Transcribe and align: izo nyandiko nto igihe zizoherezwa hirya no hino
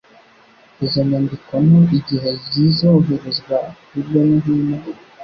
izo 0.85 1.01
nyandiko 1.09 1.53
nto 1.67 1.81
igihe 1.99 2.29
zizoherezwa 2.51 3.57
hirya 3.91 4.21
no 4.27 4.37
hino 4.45 4.77